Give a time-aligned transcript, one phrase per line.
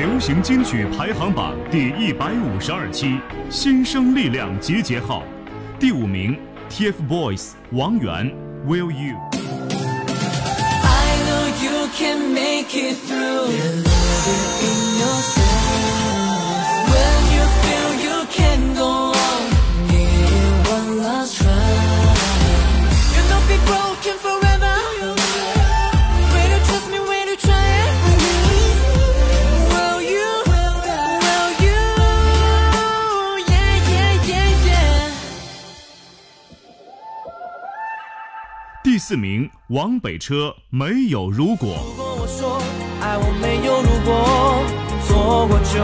[0.00, 3.20] 流行金曲排行榜第一百五十二期
[3.50, 5.22] 新生力量集结号，
[5.78, 6.38] 第五名
[6.70, 8.32] TFBOYS 王源
[8.66, 9.18] Will You。
[10.82, 13.50] I know you can make it through.
[38.90, 41.78] 第四名王北车没有如果。
[41.86, 42.60] 如果我说
[43.00, 44.10] 爱我没有如果，
[45.06, 45.78] 错过就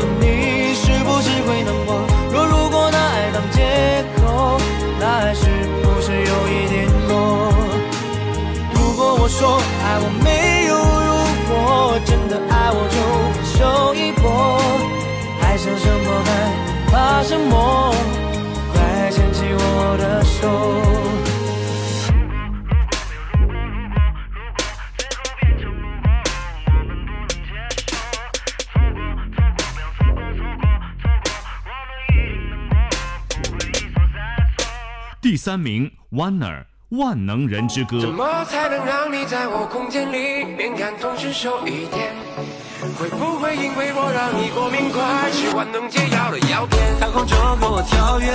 [0.00, 2.00] 的你是不是会难过？
[2.32, 4.58] 若如果拿爱当借口，
[4.98, 5.44] 那还是
[5.82, 7.52] 不是有一点多？
[8.72, 11.12] 如果我说爱我没有如
[11.52, 12.96] 果，真的爱我就
[13.36, 14.56] 分手一搏，
[15.42, 16.30] 还想什么还
[16.90, 17.92] 怕什么？
[18.72, 21.05] 快牵起我的手。
[35.28, 38.08] 第三名 Wanner 万能人之歌怎。
[38.08, 42.14] 么才能让你在我空间里面感同身受一点？
[42.96, 46.78] 会不会因为我让你过敏快吃万能解药的药片？
[47.00, 48.30] 当空中跟我跳跃，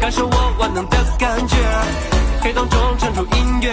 [0.00, 1.54] 感受我万能的感觉，
[2.42, 3.70] 黑洞中撑出音乐，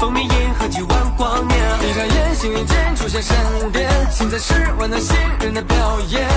[0.00, 1.53] 蜂蜜银河几万光年，
[1.94, 3.36] 闭上眼，幸运间出现闪
[3.70, 6.28] 电，现在是万能新人的表演，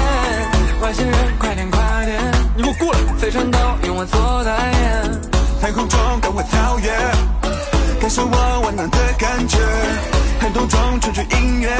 [0.79, 2.21] 外星人快点快点，
[2.55, 5.21] 你给我过来，飞船都用我做代言，
[5.59, 6.91] 太空中跟我跳跃，
[7.99, 9.57] 感受我万能的感觉，
[10.39, 11.71] 黑洞中传出音乐，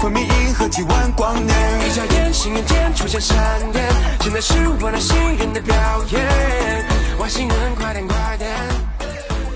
[0.00, 1.56] 昏迷银河几万光年。
[1.86, 3.36] 一眨眼，幸运间出现闪
[3.72, 3.84] 电，
[4.22, 5.76] 现在是万能新人的表
[6.10, 6.84] 演，
[7.20, 8.04] 外星人快点。
[8.08, 8.50] 快点，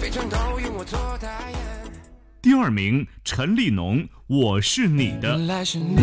[0.01, 1.38] 飞船都用我做代言。
[2.41, 5.31] 第二名陈立农我是你的。
[5.31, 5.97] 原来是你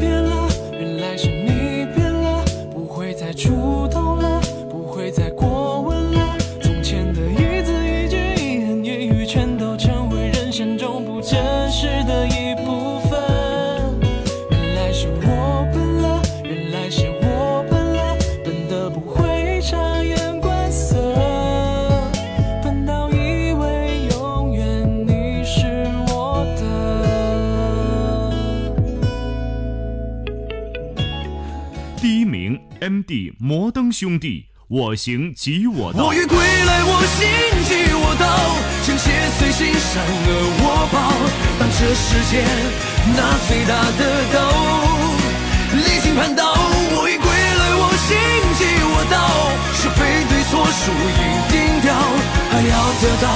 [0.00, 2.42] 变了，原来是你变了，
[2.72, 6.34] 不会再触动了，不会再过问了。
[6.62, 12.26] 从前的一字一句、一言一语，全都成为人生中不真实的
[32.32, 36.14] 名 MD 摩登兄弟我行即我道我。
[36.14, 37.28] 欲归来，我心
[37.68, 38.24] 即我道，
[38.86, 40.28] 正邪随心，善恶
[40.64, 40.96] 我报。
[41.60, 42.40] 当这世间
[43.12, 44.40] 那最大的刀，
[45.76, 46.56] 离经叛道。
[46.96, 48.16] 我欲归来，我心
[48.56, 49.20] 即我道，
[49.76, 51.22] 是非对错输赢
[51.52, 51.54] 定
[51.84, 51.92] 调，
[52.48, 53.28] 还要得到，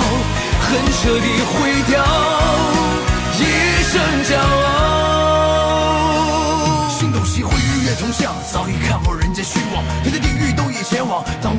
[0.65, 1.53] 很彻底毁
[1.87, 2.01] 掉，
[3.37, 3.45] 一
[3.93, 4.96] 生骄傲。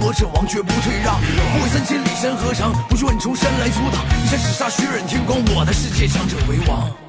[0.07, 7.06] 我者亡绝不退让，不畏三千里山河长，不惧万重山来阻挡，一山只杀血染天光，我的世界强者为王。